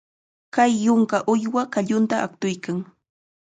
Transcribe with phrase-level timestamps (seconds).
[0.55, 2.77] Kay yunka uywa qallunta aqtuykan.